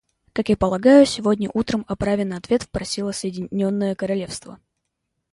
Как 0.33 0.49
я 0.49 0.57
полагаю, 0.57 1.05
сегодня 1.05 1.51
утром 1.53 1.85
о 1.87 1.95
праве 1.95 2.25
на 2.25 2.37
ответ 2.37 2.67
просило 2.71 3.11
Соединенное 3.11 3.93
Королевство. 3.93 4.57